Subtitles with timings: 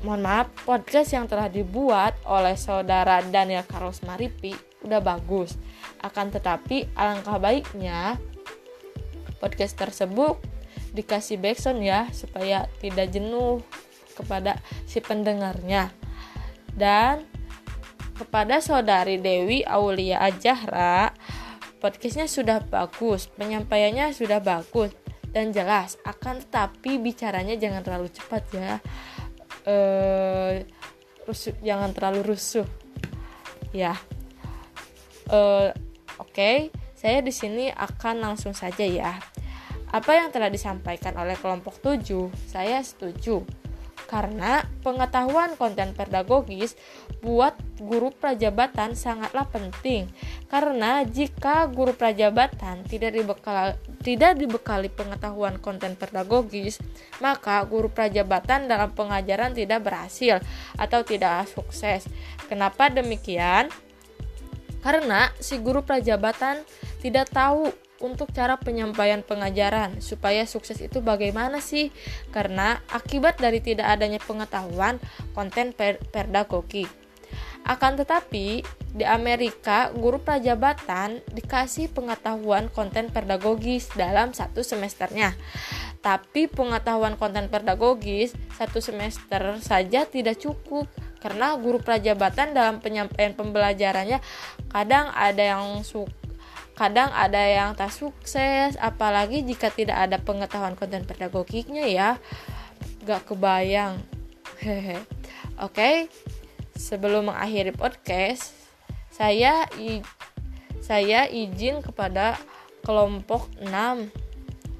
[0.00, 4.56] mohon maaf, podcast yang telah dibuat oleh saudara Daniel Carlos Maripi
[4.88, 5.60] udah bagus.
[6.00, 8.16] Akan tetapi alangkah baiknya
[9.36, 10.51] podcast tersebut
[10.92, 13.64] dikasih backsound ya supaya tidak jenuh
[14.12, 15.88] kepada si pendengarnya.
[16.72, 17.24] Dan
[18.16, 21.12] kepada saudari Dewi Aulia Ajahra
[21.80, 24.94] podcastnya sudah bagus penyampaiannya sudah bagus
[25.32, 28.72] dan jelas akan tetapi bicaranya jangan terlalu cepat ya.
[29.64, 30.68] Eh
[31.24, 32.68] rusuh jangan terlalu rusuh.
[33.72, 33.96] Ya.
[35.32, 35.72] Eh
[36.20, 36.56] oke okay.
[36.92, 39.31] saya di sini akan langsung saja ya
[39.92, 43.44] apa yang telah disampaikan oleh kelompok 7, saya setuju.
[44.08, 46.76] Karena pengetahuan konten pedagogis
[47.24, 50.04] buat guru prajabatan sangatlah penting.
[50.52, 53.72] Karena jika guru prajabatan tidak dibekali,
[54.04, 56.76] tidak dibekali pengetahuan konten pedagogis,
[57.24, 60.44] maka guru prajabatan dalam pengajaran tidak berhasil
[60.76, 62.04] atau tidak sukses.
[62.52, 63.72] Kenapa demikian?
[64.82, 66.60] Karena si guru prajabatan
[67.00, 67.70] tidak tahu
[68.02, 71.94] untuk cara penyampaian pengajaran supaya sukses itu bagaimana sih?
[72.34, 74.98] Karena akibat dari tidak adanya pengetahuan
[75.32, 76.84] konten per pedagogi.
[77.62, 85.38] Akan tetapi, di Amerika, guru prajabatan dikasih pengetahuan konten pedagogis dalam satu semesternya.
[86.02, 90.90] Tapi pengetahuan konten pedagogis satu semester saja tidak cukup
[91.22, 94.18] karena guru prajabatan dalam penyampaian pembelajarannya
[94.74, 96.21] kadang ada yang suka
[96.72, 102.10] kadang ada yang tak sukses apalagi jika tidak ada pengetahuan konten pedagogiknya ya.
[103.04, 104.00] Gak kebayang.
[104.62, 105.02] Hehe.
[105.58, 106.08] Oke
[106.82, 108.56] sebelum mengakhiri podcast
[109.12, 109.68] saya
[110.82, 112.40] saya izin kepada
[112.82, 113.70] kelompok 6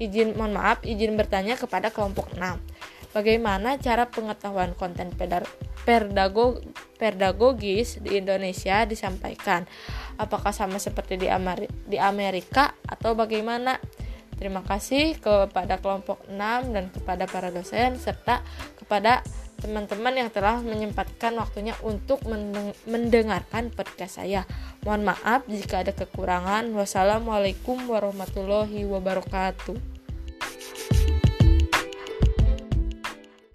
[0.01, 2.41] izin mohon maaf izin bertanya kepada kelompok 6
[3.13, 6.59] bagaimana cara pengetahuan konten pedagog
[6.97, 9.69] pedagogis di Indonesia disampaikan
[10.17, 11.27] apakah sama seperti di,
[11.87, 13.77] di Amerika atau bagaimana
[14.35, 18.41] terima kasih kepada kelompok 6 dan kepada para dosen serta
[18.75, 19.21] kepada
[19.63, 22.19] teman-teman yang telah menyempatkan waktunya untuk
[22.83, 24.43] mendengarkan podcast saya.
[24.83, 26.67] Mohon maaf jika ada kekurangan.
[26.75, 29.92] Wassalamualaikum warahmatullahi wabarakatuh.